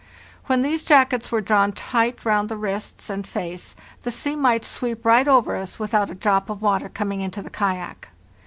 When 0.47 0.63
these 0.63 0.81
jackets 0.83 1.31
were 1.31 1.41
drawn 1.41 1.73
tight 1.73 2.25
round 2.25 2.49
the 2.49 2.57
wrists 2.57 3.07
and 3.07 3.27
face 3.27 3.75
the 4.01 4.09
sea 4.09 4.35
might 4.35 4.65
sweep 4.65 5.05
right 5.05 5.27
over 5.27 5.55
us 5.55 5.77
without 5.77 6.09
a 6.09 6.15
drop 6.15 6.49
of 6.49 6.63
water 6.63 6.89
coming 6.89 7.21
into 7.21 7.43
the 7.43 7.51
kayak. 7.51 8.07